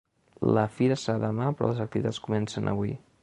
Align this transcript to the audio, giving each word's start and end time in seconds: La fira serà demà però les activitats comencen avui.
La 0.57 0.63
fira 0.77 0.97
serà 1.01 1.19
demà 1.25 1.51
però 1.59 1.69
les 1.73 1.83
activitats 1.87 2.23
comencen 2.27 2.73
avui. 2.75 2.97